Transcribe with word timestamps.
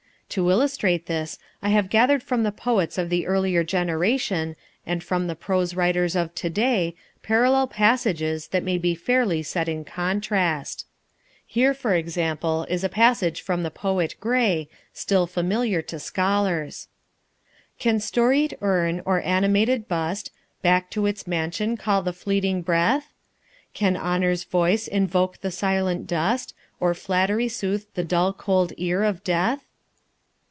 To 0.35 0.49
illustrate 0.49 1.07
this 1.07 1.37
I 1.61 1.71
have 1.71 1.89
gathered 1.89 2.23
from 2.23 2.43
the 2.43 2.53
poets 2.53 2.97
of 2.97 3.09
the 3.09 3.27
earlier 3.27 3.65
generation 3.65 4.55
and 4.85 5.03
from 5.03 5.27
the 5.27 5.35
prose 5.35 5.73
writers 5.75 6.15
of 6.15 6.33
to 6.35 6.49
day 6.49 6.95
parallel 7.21 7.67
passages 7.67 8.47
that 8.47 8.63
may 8.63 8.77
be 8.77 8.95
fairly 8.95 9.43
set 9.43 9.67
in 9.67 9.83
contrast. 9.83 10.85
Here, 11.45 11.73
for 11.73 11.93
example, 11.95 12.65
is 12.69 12.81
a 12.81 12.87
passage 12.87 13.41
from 13.41 13.63
the 13.63 13.69
poet 13.71 14.15
Grey, 14.21 14.69
still 14.93 15.27
familiar 15.27 15.81
to 15.81 15.99
scholars: 15.99 16.87
"Can 17.77 17.99
storied 17.99 18.57
urn 18.61 19.01
or 19.03 19.21
animated 19.23 19.89
bust 19.89 20.31
Back 20.61 20.89
to 20.91 21.07
its 21.07 21.27
mansion 21.27 21.75
call 21.75 22.03
the 22.03 22.13
fleeting 22.13 22.61
breath? 22.61 23.11
Can 23.73 23.97
honour's 23.97 24.45
voice 24.45 24.87
invoke 24.87 25.41
the 25.41 25.51
silent 25.51 26.07
dust 26.07 26.53
Or 26.79 26.93
flattery 26.93 27.49
soothe 27.49 27.83
the 27.95 28.05
dull 28.05 28.31
cold 28.31 28.71
ear 28.77 29.03
of 29.03 29.25
death?" 29.25 29.65